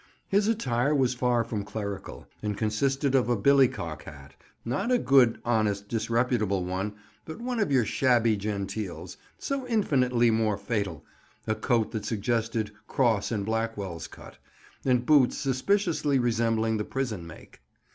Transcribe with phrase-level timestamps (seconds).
[0.27, 5.87] His attire was far from clerical, and consisted of a billycock hat—not a good, honest,
[5.87, 12.71] disreputable one, but one of your shabby genteels, so infinitely more fatal—a coat that suggested
[12.87, 14.39] Crosse and Blackwell's cut,
[14.83, 17.61] and boots suspiciously resembling the prison make.